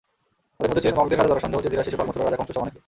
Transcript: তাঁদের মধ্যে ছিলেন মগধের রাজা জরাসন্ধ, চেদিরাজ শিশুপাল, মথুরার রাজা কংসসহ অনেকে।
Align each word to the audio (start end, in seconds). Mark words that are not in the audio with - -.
তাঁদের 0.55 0.69
মধ্যে 0.73 0.81
ছিলেন 0.83 0.97
মগধের 0.99 1.19
রাজা 1.19 1.31
জরাসন্ধ, 1.31 1.55
চেদিরাজ 1.63 1.85
শিশুপাল, 1.87 2.05
মথুরার 2.07 2.25
রাজা 2.27 2.37
কংসসহ 2.39 2.61
অনেকে। 2.63 2.79